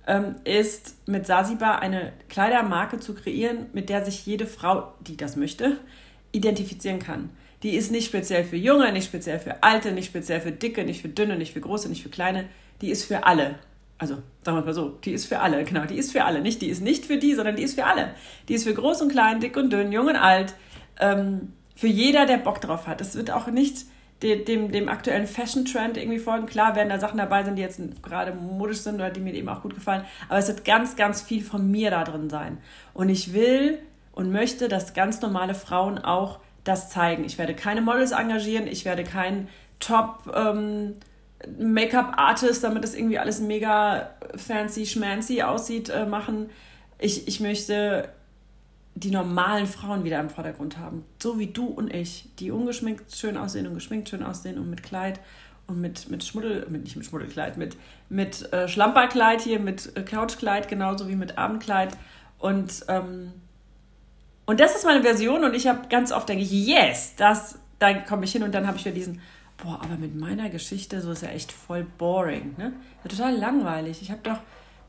ähm, 0.07 0.35
ist 0.43 1.07
mit 1.07 1.27
Sasiba 1.27 1.75
eine 1.75 2.13
Kleidermarke 2.27 2.99
zu 2.99 3.13
kreieren, 3.13 3.67
mit 3.73 3.89
der 3.89 4.03
sich 4.03 4.25
jede 4.25 4.47
Frau, 4.47 4.93
die 5.01 5.17
das 5.17 5.35
möchte, 5.35 5.77
identifizieren 6.31 6.99
kann. 6.99 7.29
Die 7.63 7.75
ist 7.75 7.91
nicht 7.91 8.07
speziell 8.07 8.43
für 8.43 8.55
Junge, 8.55 8.91
nicht 8.91 9.05
speziell 9.05 9.39
für 9.39 9.61
Alte, 9.61 9.91
nicht 9.91 10.07
speziell 10.07 10.41
für 10.41 10.51
Dicke, 10.51 10.83
nicht 10.83 11.01
für 11.01 11.09
Dünne, 11.09 11.37
nicht 11.37 11.53
für 11.53 11.61
Große, 11.61 11.89
nicht 11.89 12.01
für 12.01 12.09
Kleine. 12.09 12.45
Die 12.81 12.89
ist 12.89 13.05
für 13.05 13.25
alle. 13.25 13.55
Also, 13.99 14.15
sagen 14.41 14.57
wir 14.57 14.65
mal 14.65 14.73
so, 14.73 14.97
die 15.05 15.11
ist 15.11 15.25
für 15.25 15.39
alle, 15.39 15.63
genau, 15.65 15.85
die 15.85 15.97
ist 15.97 16.11
für 16.11 16.23
alle. 16.23 16.41
Nicht, 16.41 16.61
die 16.61 16.69
ist 16.69 16.81
nicht 16.81 17.05
für 17.05 17.17
die, 17.17 17.35
sondern 17.35 17.55
die 17.55 17.63
ist 17.63 17.75
für 17.75 17.85
alle. 17.85 18.15
Die 18.47 18.55
ist 18.55 18.63
für 18.63 18.73
groß 18.73 19.03
und 19.03 19.11
klein, 19.11 19.39
dick 19.39 19.55
und 19.57 19.71
dünn, 19.71 19.91
jung 19.91 20.07
und 20.07 20.15
alt. 20.15 20.55
Ähm, 20.99 21.53
für 21.75 21.87
jeder, 21.87 22.25
der 22.25 22.37
Bock 22.37 22.61
drauf 22.61 22.87
hat. 22.87 22.99
Es 23.01 23.15
wird 23.15 23.29
auch 23.31 23.47
nicht 23.47 23.85
dem, 24.23 24.45
dem, 24.45 24.71
dem 24.71 24.89
aktuellen 24.89 25.27
Fashion-Trend 25.27 25.97
irgendwie 25.97 26.19
folgen. 26.19 26.45
Klar 26.45 26.75
werden 26.75 26.89
da 26.89 26.99
Sachen 26.99 27.17
dabei 27.17 27.43
sein, 27.43 27.55
die 27.55 27.61
jetzt 27.61 27.79
gerade 28.03 28.33
modisch 28.33 28.79
sind 28.79 28.95
oder 28.95 29.09
die 29.09 29.19
mir 29.19 29.33
eben 29.33 29.49
auch 29.49 29.61
gut 29.61 29.75
gefallen. 29.75 30.03
Aber 30.29 30.39
es 30.39 30.47
wird 30.47 30.65
ganz, 30.65 30.95
ganz 30.95 31.21
viel 31.21 31.43
von 31.43 31.69
mir 31.69 31.91
da 31.91 32.03
drin 32.03 32.29
sein. 32.29 32.57
Und 32.93 33.09
ich 33.09 33.33
will 33.33 33.79
und 34.11 34.31
möchte, 34.31 34.67
dass 34.67 34.93
ganz 34.93 35.21
normale 35.21 35.53
Frauen 35.53 35.97
auch 35.97 36.39
das 36.63 36.89
zeigen. 36.89 37.23
Ich 37.23 37.37
werde 37.37 37.55
keine 37.55 37.81
Models 37.81 38.11
engagieren, 38.11 38.67
ich 38.67 38.85
werde 38.85 39.03
keinen 39.03 39.47
Top 39.79 40.31
ähm, 40.33 40.95
damit 42.61 42.83
das 42.83 42.93
irgendwie 42.93 43.17
alles 43.17 43.39
mega 43.39 44.11
fancy, 44.35 44.85
schmancy 44.85 45.41
aussieht, 45.41 45.89
äh, 45.89 46.05
machen. 46.05 46.49
Ich, 46.99 47.27
ich 47.27 47.39
möchte 47.39 48.09
die 48.93 49.11
normalen 49.11 49.65
Frauen 49.67 50.03
wieder 50.03 50.19
im 50.19 50.29
Vordergrund 50.29 50.77
haben. 50.77 51.05
So 51.21 51.39
wie 51.39 51.47
du 51.47 51.65
und 51.65 51.93
ich, 51.93 52.29
die 52.39 52.51
ungeschminkt 52.51 53.15
schön 53.15 53.37
aussehen 53.37 53.65
und 53.65 53.73
geschminkt 53.73 54.09
schön 54.09 54.21
aussehen 54.21 54.59
und 54.59 54.69
mit 54.69 54.83
Kleid 54.83 55.19
und 55.67 55.79
mit, 55.79 56.09
mit 56.09 56.23
Schmuddel, 56.23 56.67
mit, 56.69 56.83
nicht 56.83 56.95
mit 56.95 57.05
Schmuddelkleid, 57.05 57.57
mit, 57.57 57.77
mit 58.09 58.51
äh, 58.51 58.67
Schlamperkleid 58.67 59.41
hier, 59.41 59.59
mit 59.59 59.95
äh, 59.95 60.03
Couchkleid, 60.03 60.67
genauso 60.67 61.07
wie 61.07 61.15
mit 61.15 61.37
Abendkleid. 61.37 61.97
Und 62.37 62.85
ähm, 62.87 63.33
und 64.45 64.59
das 64.59 64.75
ist 64.75 64.85
meine 64.85 65.01
Version 65.01 65.43
und 65.43 65.53
ich 65.53 65.67
habe 65.67 65.87
ganz 65.89 66.11
oft 66.11 66.27
denke 66.27 66.43
ich, 66.43 66.51
yes, 66.51 67.15
das, 67.15 67.59
da 67.79 67.93
komme 67.93 68.25
ich 68.25 68.31
hin 68.31 68.43
und 68.43 68.53
dann 68.53 68.67
habe 68.67 68.77
ich 68.77 68.85
wieder 68.85 68.95
diesen, 68.95 69.21
boah, 69.57 69.79
aber 69.81 69.95
mit 69.95 70.15
meiner 70.15 70.49
Geschichte, 70.49 71.01
so 71.01 71.11
ist 71.11 71.23
ja 71.23 71.29
echt 71.29 71.51
voll 71.51 71.85
boring, 71.97 72.55
ne? 72.57 72.73
Ja, 73.03 73.09
total 73.09 73.35
langweilig. 73.35 74.01
Ich 74.01 74.11
habe 74.11 74.21
doch, 74.23 74.39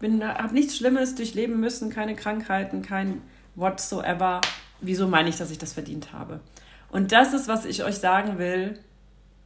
bin, 0.01 0.25
habe 0.25 0.55
nichts 0.55 0.77
Schlimmes 0.77 1.15
durchleben 1.15 1.61
müssen, 1.61 1.91
keine 1.91 2.15
Krankheiten, 2.15 2.83
kein 2.83 3.23
whatsoever. 3.55 4.41
Wieso 4.81 5.07
meine 5.07 5.29
ich, 5.29 5.37
dass 5.37 5.51
ich 5.51 5.59
das 5.59 5.73
verdient 5.75 6.13
habe? 6.13 6.41
Und 6.91 7.13
das 7.13 7.33
ist, 7.33 7.49
was 7.49 7.65
ich 7.65 7.85
euch 7.85 7.97
sagen 7.97 8.39
will, 8.39 8.79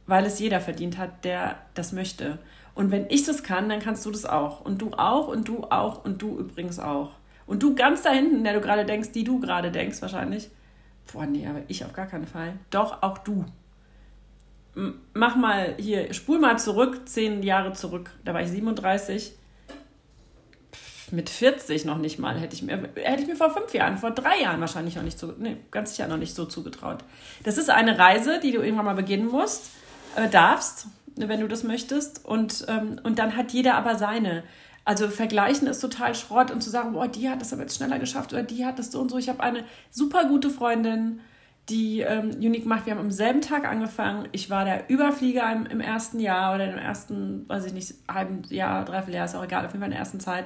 weil 0.05 0.25
es 0.25 0.39
jeder 0.39 0.61
verdient 0.61 0.97
hat, 0.97 1.23
der 1.25 1.57
das 1.73 1.91
möchte. 1.91 2.39
Und 2.75 2.91
wenn 2.91 3.09
ich 3.09 3.23
das 3.23 3.43
kann, 3.43 3.69
dann 3.69 3.79
kannst 3.79 4.05
du 4.05 4.11
das 4.11 4.25
auch. 4.25 4.61
Und 4.61 4.81
du 4.81 4.91
auch 4.93 5.27
und 5.27 5.47
du 5.47 5.63
auch 5.63 6.03
und 6.03 6.21
du 6.21 6.37
übrigens 6.37 6.79
auch. 6.79 7.11
Und 7.47 7.63
du 7.63 7.73
ganz 7.73 8.03
da 8.03 8.11
hinten, 8.11 8.43
der 8.43 8.53
du 8.53 8.61
gerade 8.61 8.85
denkst, 8.85 9.11
die 9.13 9.23
du 9.23 9.39
gerade 9.39 9.71
denkst 9.71 10.01
wahrscheinlich, 10.01 10.49
boah, 11.11 11.25
nee, 11.25 11.47
aber 11.47 11.61
ich 11.67 11.83
auf 11.83 11.93
gar 11.93 12.05
keinen 12.05 12.27
Fall. 12.27 12.53
Doch, 12.69 13.01
auch 13.01 13.17
du. 13.19 13.45
Mach 15.13 15.35
mal 15.35 15.75
hier, 15.79 16.13
spul 16.13 16.39
mal 16.39 16.59
zurück, 16.59 17.07
zehn 17.07 17.41
Jahre 17.41 17.73
zurück. 17.73 18.11
Da 18.23 18.33
war 18.33 18.41
ich 18.41 18.49
37. 18.49 19.33
mit 21.11 21.29
40 21.29 21.85
noch 21.85 21.97
nicht 21.97 22.19
mal, 22.19 22.37
hätte 22.37 22.53
ich 22.53 22.61
mir, 22.61 22.89
hätte 22.95 23.21
ich 23.21 23.27
mir 23.27 23.37
vor 23.37 23.49
fünf 23.49 23.73
Jahren, 23.73 23.97
vor 23.97 24.11
drei 24.11 24.41
Jahren 24.41 24.59
wahrscheinlich 24.59 24.97
noch 24.97 25.03
nicht 25.03 25.17
so, 25.17 25.33
nee, 25.37 25.55
ganz 25.71 25.91
sicher 25.95 26.07
noch 26.09 26.17
nicht 26.17 26.35
so 26.35 26.45
zugetraut. 26.45 27.05
Das 27.43 27.57
ist 27.57 27.69
eine 27.69 27.97
Reise, 27.97 28.39
die 28.41 28.51
du 28.51 28.61
irgendwann 28.61 28.85
mal 28.85 28.95
beginnen 28.95 29.27
musst, 29.27 29.71
äh, 30.15 30.27
darfst, 30.27 30.87
wenn 31.15 31.39
du 31.39 31.47
das 31.47 31.63
möchtest. 31.63 32.25
Und, 32.25 32.65
ähm, 32.67 32.99
und 33.03 33.19
dann 33.19 33.35
hat 33.35 33.51
jeder 33.51 33.75
aber 33.75 33.95
seine. 33.95 34.43
Also 34.87 35.09
vergleichen 35.09 35.67
ist 35.67 35.81
total 35.81 36.15
Schrott 36.15 36.49
und 36.49 36.63
zu 36.63 36.69
sagen, 36.69 36.93
boah, 36.93 37.09
die 37.09 37.29
hat 37.29 37.41
das 37.41 37.51
aber 37.51 37.63
jetzt 37.63 37.75
schneller 37.75 37.99
geschafft 37.99 38.31
oder 38.31 38.41
die 38.41 38.65
hat 38.65 38.79
das 38.79 38.89
so 38.89 39.01
und 39.01 39.11
so. 39.11 39.17
Ich 39.17 39.27
habe 39.27 39.43
eine 39.43 39.65
super 39.91 40.29
gute 40.29 40.49
Freundin, 40.49 41.19
die 41.67 41.99
ähm, 41.99 42.29
Unique 42.37 42.65
macht. 42.65 42.85
Wir 42.85 42.93
haben 42.93 43.01
am 43.01 43.11
selben 43.11 43.41
Tag 43.41 43.65
angefangen. 43.65 44.29
Ich 44.31 44.49
war 44.49 44.63
der 44.63 44.89
Überflieger 44.89 45.51
im, 45.51 45.65
im 45.65 45.81
ersten 45.81 46.21
Jahr 46.21 46.55
oder 46.55 46.71
im 46.71 46.77
ersten, 46.77 47.49
weiß 47.49 47.65
ich 47.65 47.73
nicht, 47.73 47.95
halben 48.07 48.43
Jahr, 48.43 48.85
dreiviertel 48.85 49.15
Jahr, 49.15 49.25
ist 49.25 49.35
auch 49.35 49.43
egal, 49.43 49.65
auf 49.65 49.73
jeden 49.73 49.81
Fall 49.81 49.89
in 49.89 49.91
der 49.91 49.99
ersten 49.99 50.21
Zeit. 50.21 50.45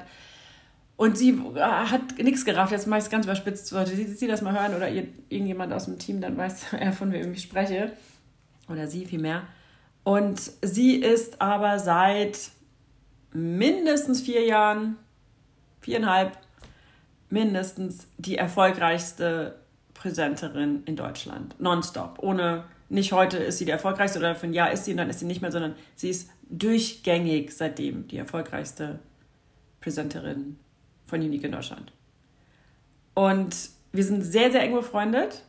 Und 0.95 1.19
sie 1.19 1.39
äh, 1.53 1.59
hat 1.61 2.17
nichts 2.17 2.43
gerafft. 2.43 2.71
Jetzt 2.71 2.87
mache 2.87 2.97
ich 2.97 3.05
es 3.05 3.11
ganz 3.11 3.27
überspitzt. 3.27 3.67
Sollte 3.67 3.95
sie, 3.95 4.05
sie 4.05 4.27
das 4.27 4.41
mal 4.41 4.59
hören 4.59 4.75
oder 4.75 4.89
ihr, 4.89 5.05
irgendjemand 5.29 5.71
aus 5.71 5.85
dem 5.85 5.99
Team, 5.99 6.19
dann 6.19 6.35
weiß 6.35 6.73
er, 6.79 6.93
von 6.93 7.11
wem 7.11 7.31
ich 7.33 7.43
spreche. 7.43 7.91
Oder 8.67 8.87
sie 8.87 9.05
vielmehr. 9.05 9.43
Und 10.03 10.41
sie 10.63 10.95
ist 10.95 11.39
aber 11.43 11.77
seit 11.77 12.49
mindestens 13.33 14.21
vier 14.21 14.45
Jahren, 14.45 14.97
viereinhalb, 15.81 16.37
mindestens 17.29 18.07
die 18.17 18.37
erfolgreichste 18.37 19.55
Präsenterin 19.93 20.83
in 20.85 20.95
Deutschland. 20.95 21.55
Nonstop. 21.59 22.19
Ohne, 22.19 22.65
nicht 22.89 23.13
heute 23.13 23.37
ist 23.37 23.57
sie 23.57 23.65
die 23.65 23.71
erfolgreichste 23.71 24.19
oder 24.19 24.35
für 24.35 24.47
ein 24.47 24.53
Jahr 24.53 24.71
ist 24.71 24.85
sie 24.85 24.91
und 24.91 24.97
dann 24.97 25.09
ist 25.09 25.19
sie 25.19 25.25
nicht 25.25 25.41
mehr, 25.41 25.51
sondern 25.51 25.75
sie 25.95 26.09
ist 26.09 26.29
durchgängig 26.49 27.55
seitdem 27.55 28.07
die 28.07 28.17
erfolgreichste 28.17 28.99
Präsenterin 29.79 30.57
von 31.05 31.21
Unique 31.21 31.43
in 31.43 31.51
Deutschland. 31.51 31.93
Und 33.13 33.69
wir 33.91 34.03
sind 34.03 34.23
sehr, 34.23 34.51
sehr 34.51 34.61
eng 34.61 34.73
befreundet. 34.73 35.43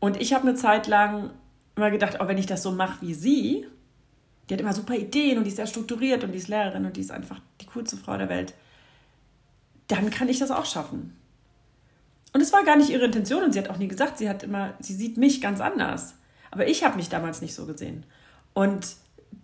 Und 0.00 0.20
ich 0.20 0.32
habe 0.32 0.46
eine 0.46 0.56
Zeit 0.56 0.86
lang 0.86 1.30
immer 1.76 1.90
gedacht, 1.90 2.20
auch 2.20 2.28
wenn 2.28 2.38
ich 2.38 2.46
das 2.46 2.62
so 2.62 2.72
mache 2.72 3.00
wie 3.00 3.14
sie, 3.14 3.66
die 4.48 4.54
hat 4.54 4.60
immer 4.60 4.72
super 4.72 4.94
Ideen 4.94 5.38
und 5.38 5.44
die 5.44 5.50
ist 5.50 5.56
sehr 5.56 5.66
strukturiert 5.66 6.24
und 6.24 6.32
die 6.32 6.38
ist 6.38 6.48
Lehrerin 6.48 6.86
und 6.86 6.96
die 6.96 7.00
ist 7.00 7.10
einfach 7.10 7.40
die 7.60 7.66
coolste 7.66 7.96
Frau 7.96 8.16
der 8.16 8.28
Welt, 8.28 8.54
dann 9.88 10.10
kann 10.10 10.28
ich 10.28 10.38
das 10.38 10.50
auch 10.50 10.66
schaffen. 10.66 11.16
Und 12.32 12.40
es 12.40 12.52
war 12.52 12.64
gar 12.64 12.76
nicht 12.76 12.90
ihre 12.90 13.06
Intention 13.06 13.42
und 13.42 13.52
sie 13.52 13.58
hat 13.58 13.70
auch 13.70 13.78
nie 13.78 13.88
gesagt, 13.88 14.18
sie 14.18 14.28
hat 14.28 14.42
immer, 14.42 14.74
sie 14.80 14.94
sieht 14.94 15.16
mich 15.16 15.40
ganz 15.40 15.60
anders. 15.60 16.14
Aber 16.50 16.66
ich 16.66 16.84
habe 16.84 16.96
mich 16.96 17.08
damals 17.08 17.40
nicht 17.40 17.54
so 17.54 17.66
gesehen. 17.66 18.04
Und 18.54 18.96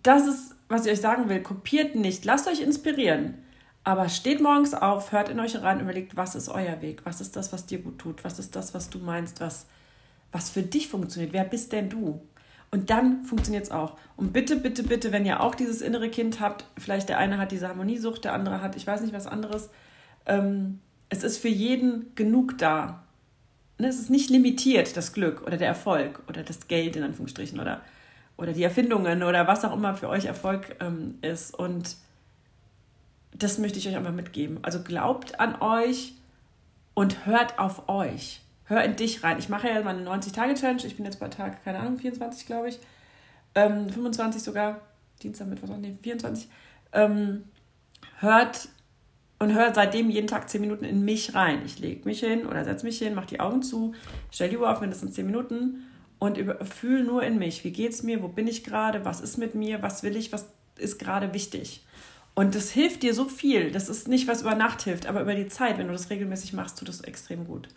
das 0.03 0.27
ist, 0.27 0.55
was 0.67 0.85
ich 0.85 0.91
euch 0.91 1.01
sagen 1.01 1.29
will, 1.29 1.41
kopiert 1.41 1.95
nicht, 1.95 2.25
lasst 2.25 2.47
euch 2.47 2.61
inspirieren. 2.61 3.35
Aber 3.83 4.09
steht 4.09 4.41
morgens 4.41 4.73
auf, 4.73 5.11
hört 5.11 5.29
in 5.29 5.39
euch 5.39 5.61
rein, 5.61 5.79
überlegt, 5.79 6.17
was 6.17 6.33
ist 6.33 6.49
euer 6.49 6.81
Weg, 6.81 7.05
was 7.05 7.21
ist 7.21 7.35
das, 7.35 7.53
was 7.53 7.67
dir 7.67 7.79
gut 7.79 7.99
tut, 7.99 8.23
was 8.23 8.39
ist 8.39 8.55
das, 8.55 8.73
was 8.73 8.89
du 8.89 8.97
meinst, 8.97 9.41
was, 9.41 9.67
was 10.31 10.49
für 10.49 10.63
dich 10.63 10.87
funktioniert, 10.87 11.33
wer 11.33 11.43
bist 11.43 11.71
denn 11.71 11.89
du? 11.89 12.19
Und 12.75 12.89
dann 12.89 13.23
funktioniert 13.23 13.63
es 13.63 13.71
auch. 13.71 13.95
Und 14.17 14.33
bitte, 14.33 14.57
bitte, 14.57 14.83
bitte, 14.83 15.13
wenn 15.13 15.25
ihr 15.25 15.39
auch 15.39 15.55
dieses 15.55 15.79
innere 15.79 16.09
Kind 16.09 16.41
habt, 16.41 16.65
vielleicht 16.77 17.07
der 17.07 17.19
eine 17.19 17.37
hat 17.37 17.53
diese 17.53 17.69
Harmoniesucht, 17.69 18.25
der 18.25 18.33
andere 18.33 18.61
hat, 18.61 18.75
ich 18.75 18.85
weiß 18.85 18.99
nicht, 18.99 19.13
was 19.13 19.27
anderes, 19.27 19.69
ähm, 20.25 20.81
es 21.07 21.23
ist 21.23 21.37
für 21.37 21.47
jeden 21.47 22.13
genug 22.15 22.57
da. 22.57 23.05
Ne, 23.77 23.87
es 23.87 23.97
ist 23.97 24.09
nicht 24.09 24.29
limitiert, 24.29 24.97
das 24.97 25.13
Glück 25.13 25.43
oder 25.43 25.55
der 25.55 25.69
Erfolg 25.69 26.21
oder 26.27 26.43
das 26.43 26.67
Geld 26.67 26.97
in 26.97 27.03
Anführungsstrichen 27.03 27.61
oder, 27.61 27.79
oder 28.35 28.51
die 28.51 28.63
Erfindungen 28.63 29.23
oder 29.23 29.47
was 29.47 29.63
auch 29.63 29.73
immer 29.73 29.95
für 29.95 30.09
euch 30.09 30.25
Erfolg 30.25 30.75
ähm, 30.81 31.17
ist. 31.21 31.57
Und 31.57 31.95
das 33.33 33.57
möchte 33.57 33.79
ich 33.79 33.87
euch 33.87 33.95
einfach 33.95 34.11
mitgeben. 34.11 34.59
Also 34.63 34.83
glaubt 34.83 35.39
an 35.39 35.61
euch 35.61 36.15
und 36.93 37.25
hört 37.25 37.57
auf 37.57 37.87
euch 37.87 38.41
hör 38.65 38.83
in 38.83 38.95
dich 38.95 39.23
rein. 39.23 39.37
Ich 39.39 39.49
mache 39.49 39.69
ja 39.69 39.81
meine 39.81 40.07
90-Tage-Challenge. 40.07 40.85
Ich 40.85 40.95
bin 40.95 41.05
jetzt 41.05 41.19
bei 41.19 41.27
Tag, 41.27 41.63
keine 41.63 41.79
Ahnung, 41.79 41.97
24, 41.97 42.45
glaube 42.45 42.69
ich. 42.69 42.79
Ähm, 43.53 43.89
25 43.89 44.41
sogar. 44.41 44.81
Dienstag, 45.21 45.47
Mittwoch, 45.47 45.75
nee, 45.77 45.97
24. 46.01 46.49
Ähm, 46.93 47.45
hört 48.19 48.69
und 49.39 49.53
hört 49.53 49.75
seitdem 49.75 50.09
jeden 50.09 50.27
Tag 50.27 50.49
10 50.49 50.61
Minuten 50.61 50.85
in 50.85 51.03
mich 51.03 51.35
rein. 51.35 51.61
Ich 51.65 51.79
lege 51.79 52.05
mich 52.05 52.19
hin 52.19 52.45
oder 52.45 52.63
setze 52.63 52.85
mich 52.85 52.97
hin, 52.99 53.15
mache 53.15 53.27
die 53.27 53.39
Augen 53.39 53.63
zu, 53.63 53.93
stelle 54.31 54.51
die 54.51 54.57
Uhr 54.57 54.69
auf 54.69 54.81
mindestens 54.81 55.13
10 55.13 55.25
Minuten 55.25 55.85
und 56.19 56.37
fühle 56.63 57.03
nur 57.03 57.23
in 57.23 57.37
mich. 57.37 57.63
Wie 57.63 57.71
geht 57.71 57.91
es 57.91 58.03
mir? 58.03 58.23
Wo 58.23 58.27
bin 58.27 58.47
ich 58.47 58.63
gerade? 58.63 59.05
Was 59.05 59.21
ist 59.21 59.37
mit 59.37 59.55
mir? 59.55 59.81
Was 59.81 60.03
will 60.03 60.15
ich? 60.15 60.31
Was 60.31 60.47
ist 60.77 60.99
gerade 60.99 61.33
wichtig? 61.33 61.85
Und 62.33 62.55
das 62.55 62.71
hilft 62.71 63.03
dir 63.03 63.13
so 63.13 63.25
viel. 63.25 63.71
Das 63.71 63.87
ist 63.87 64.07
nicht, 64.07 64.27
was 64.27 64.41
über 64.41 64.55
Nacht 64.55 64.81
hilft, 64.81 65.05
aber 65.07 65.21
über 65.21 65.35
die 65.35 65.47
Zeit, 65.47 65.77
wenn 65.77 65.87
du 65.87 65.93
das 65.93 66.09
regelmäßig 66.09 66.53
machst, 66.53 66.77
tut 66.77 66.89
das 66.89 67.01
extrem 67.01 67.45
gut. 67.45 67.69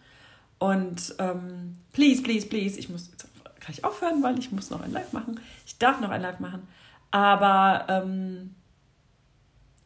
Und 0.58 1.14
ähm, 1.18 1.76
please, 1.92 2.22
please, 2.22 2.46
please, 2.46 2.78
ich 2.78 2.88
muss 2.88 3.08
jetzt 3.10 3.28
gleich 3.60 3.84
aufhören, 3.84 4.22
weil 4.22 4.38
ich 4.38 4.50
muss 4.50 4.70
noch 4.70 4.80
ein 4.82 4.92
Live 4.92 5.12
machen. 5.12 5.40
Ich 5.66 5.78
darf 5.78 6.00
noch 6.00 6.10
ein 6.10 6.22
Live 6.22 6.40
machen. 6.40 6.66
Aber 7.10 7.86
ähm, 7.88 8.54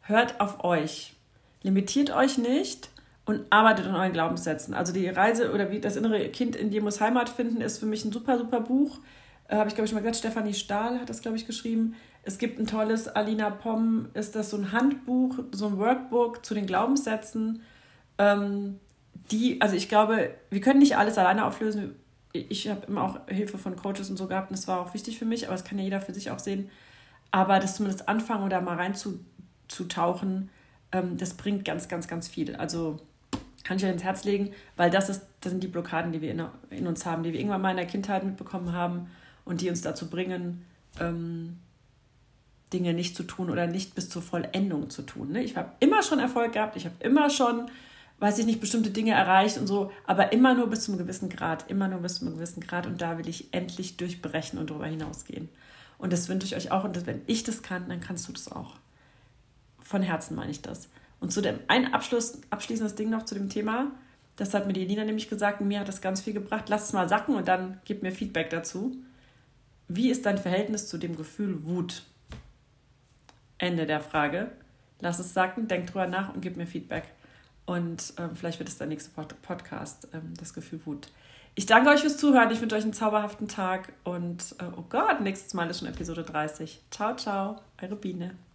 hört 0.01 0.39
auf 0.39 0.63
euch. 0.63 1.13
Limitiert 1.61 2.11
euch 2.11 2.37
nicht 2.37 2.89
und 3.25 3.41
arbeitet 3.49 3.87
an 3.87 3.95
euren 3.95 4.13
Glaubenssätzen. 4.13 4.73
Also 4.73 4.93
die 4.93 5.07
Reise 5.07 5.53
oder 5.53 5.71
wie 5.71 5.79
das 5.79 5.95
innere 5.95 6.27
Kind 6.29 6.55
in 6.55 6.71
dir 6.71 6.81
muss 6.81 6.99
Heimat 6.99 7.29
finden, 7.29 7.61
ist 7.61 7.77
für 7.77 7.85
mich 7.85 8.03
ein 8.03 8.11
super, 8.11 8.37
super 8.37 8.59
Buch. 8.59 8.99
Äh, 9.47 9.57
Habe 9.57 9.69
ich, 9.69 9.75
glaube 9.75 9.87
ich, 9.87 9.93
mal 9.93 9.99
gesagt, 9.99 10.17
Stefanie 10.17 10.53
Stahl 10.53 10.99
hat 10.99 11.09
das, 11.09 11.21
glaube 11.21 11.37
ich, 11.37 11.45
geschrieben. 11.45 11.95
Es 12.23 12.37
gibt 12.37 12.59
ein 12.59 12.67
tolles, 12.67 13.07
Alina 13.07 13.49
Pomm, 13.49 14.07
ist 14.13 14.35
das 14.35 14.49
so 14.49 14.57
ein 14.57 14.71
Handbuch, 14.71 15.39
so 15.51 15.67
ein 15.67 15.77
Workbook 15.77 16.45
zu 16.45 16.53
den 16.53 16.65
Glaubenssätzen. 16.65 17.61
Ähm, 18.17 18.79
die, 19.31 19.61
also 19.61 19.75
ich 19.75 19.89
glaube, 19.89 20.33
wir 20.49 20.61
können 20.61 20.79
nicht 20.79 20.97
alles 20.97 21.17
alleine 21.17 21.45
auflösen. 21.45 21.95
Ich 22.33 22.67
habe 22.67 22.85
immer 22.87 23.03
auch 23.03 23.27
Hilfe 23.27 23.57
von 23.57 23.75
Coaches 23.75 24.09
und 24.09 24.17
so 24.17 24.27
gehabt 24.27 24.49
und 24.49 24.57
das 24.57 24.67
war 24.67 24.81
auch 24.81 24.93
wichtig 24.93 25.19
für 25.19 25.25
mich, 25.25 25.45
aber 25.45 25.53
das 25.53 25.63
kann 25.63 25.77
ja 25.77 25.83
jeder 25.83 26.01
für 26.01 26.13
sich 26.13 26.31
auch 26.31 26.39
sehen. 26.39 26.69
Aber 27.31 27.59
das 27.59 27.75
zumindest 27.75 28.07
anfangen 28.07 28.43
oder 28.43 28.61
mal 28.61 28.75
reinzutauchen, 28.75 30.49
ähm, 30.91 31.17
das 31.17 31.35
bringt 31.35 31.65
ganz, 31.65 31.87
ganz, 31.87 32.07
ganz 32.07 32.27
viel. 32.27 32.55
Also 32.55 32.99
kann 33.63 33.77
ich 33.77 33.85
euch 33.85 33.91
ins 33.91 34.03
Herz 34.03 34.23
legen, 34.23 34.51
weil 34.75 34.89
das, 34.89 35.09
ist, 35.09 35.23
das 35.41 35.51
sind 35.51 35.63
die 35.63 35.67
Blockaden, 35.67 36.11
die 36.11 36.21
wir 36.21 36.31
in, 36.31 36.43
in 36.69 36.87
uns 36.87 37.05
haben, 37.05 37.23
die 37.23 37.33
wir 37.33 37.39
irgendwann 37.39 37.61
mal 37.61 37.71
in 37.71 37.77
der 37.77 37.87
Kindheit 37.87 38.23
mitbekommen 38.23 38.73
haben 38.73 39.09
und 39.45 39.61
die 39.61 39.69
uns 39.69 39.81
dazu 39.81 40.09
bringen, 40.09 40.65
ähm, 40.99 41.57
Dinge 42.73 42.93
nicht 42.93 43.15
zu 43.15 43.23
tun 43.23 43.49
oder 43.49 43.67
nicht 43.67 43.95
bis 43.95 44.09
zur 44.09 44.21
Vollendung 44.21 44.89
zu 44.89 45.03
tun. 45.03 45.31
Ne? 45.31 45.43
Ich 45.43 45.55
habe 45.55 45.71
immer 45.79 46.03
schon 46.03 46.19
Erfolg 46.19 46.53
gehabt, 46.53 46.75
ich 46.75 46.85
habe 46.85 46.95
immer 46.99 47.29
schon 47.29 47.69
weiß 48.19 48.39
ich 48.39 48.45
nicht, 48.45 48.61
bestimmte 48.61 48.91
Dinge 48.91 49.11
erreicht 49.11 49.57
und 49.57 49.67
so, 49.67 49.91
aber 50.05 50.31
immer 50.31 50.53
nur 50.53 50.67
bis 50.69 50.85
zu 50.85 50.91
einem 50.91 50.99
gewissen 50.99 51.29
Grad, 51.29 51.69
immer 51.69 51.87
nur 51.87 51.99
bis 51.99 52.15
zu 52.15 52.25
einem 52.25 52.35
gewissen 52.35 52.61
Grad 52.61 52.87
und 52.87 53.01
da 53.01 53.17
will 53.17 53.27
ich 53.27 53.53
endlich 53.53 53.97
durchbrechen 53.97 54.59
und 54.59 54.69
darüber 54.69 54.87
hinausgehen. 54.87 55.49
Und 55.97 56.13
das 56.13 56.29
wünsche 56.29 56.45
ich 56.45 56.55
euch 56.55 56.71
auch 56.71 56.83
und 56.83 57.05
wenn 57.05 57.21
ich 57.27 57.43
das 57.43 57.61
kann, 57.61 57.89
dann 57.89 58.01
kannst 58.01 58.27
du 58.27 58.33
das 58.33 58.51
auch. 58.51 58.75
Von 59.81 60.01
Herzen 60.01 60.35
meine 60.35 60.51
ich 60.51 60.61
das. 60.61 60.89
Und 61.19 61.31
zu 61.31 61.41
dem 61.41 61.59
ein 61.67 61.93
Abschluss, 61.93 62.39
abschließendes 62.49 62.95
Ding 62.95 63.09
noch 63.09 63.23
zu 63.23 63.35
dem 63.35 63.49
Thema, 63.49 63.91
das 64.35 64.53
hat 64.53 64.67
mir 64.67 64.73
die 64.73 64.85
Nina 64.85 65.03
nämlich 65.03 65.29
gesagt, 65.29 65.61
mir 65.61 65.79
hat 65.79 65.87
das 65.87 66.01
ganz 66.01 66.21
viel 66.21 66.33
gebracht. 66.33 66.65
Lass 66.67 66.85
es 66.85 66.93
mal 66.93 67.07
sacken 67.07 67.35
und 67.35 67.47
dann 67.47 67.79
gib 67.85 68.01
mir 68.01 68.11
Feedback 68.11 68.49
dazu. 68.49 68.95
Wie 69.87 70.09
ist 70.09 70.25
dein 70.25 70.37
Verhältnis 70.37 70.87
zu 70.87 70.97
dem 70.97 71.15
Gefühl 71.15 71.65
Wut? 71.65 72.03
Ende 73.57 73.85
der 73.85 73.99
Frage. 73.99 74.51
Lass 74.99 75.19
es 75.19 75.33
sacken, 75.33 75.67
denk 75.67 75.87
drüber 75.87 76.07
nach 76.07 76.33
und 76.33 76.41
gib 76.41 76.57
mir 76.57 76.65
Feedback. 76.65 77.03
Und 77.65 78.13
ähm, 78.17 78.35
vielleicht 78.35 78.59
wird 78.59 78.69
es 78.69 78.77
der 78.77 78.87
nächste 78.87 79.11
Pod 79.11 79.41
Podcast, 79.41 80.07
ähm, 80.13 80.33
das 80.37 80.53
Gefühl 80.53 80.81
Wut. 80.85 81.09
Ich 81.55 81.65
danke 81.65 81.89
euch 81.89 82.01
fürs 82.01 82.17
Zuhören. 82.17 82.49
Ich 82.51 82.59
wünsche 82.61 82.75
euch 82.75 82.83
einen 82.83 82.93
zauberhaften 82.93 83.47
Tag. 83.47 83.93
Und 84.03 84.55
äh, 84.59 84.65
oh 84.75 84.83
Gott, 84.89 85.21
nächstes 85.21 85.53
Mal 85.53 85.69
ist 85.69 85.79
schon 85.79 85.87
Episode 85.87 86.23
30. 86.23 86.81
Ciao, 86.89 87.15
ciao, 87.15 87.61
eure 87.81 87.95
Biene. 87.95 88.35